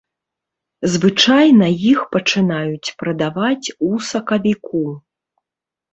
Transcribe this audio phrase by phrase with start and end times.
[0.93, 4.83] Звычайна іх пачынаюць прадаваць у сакавіку.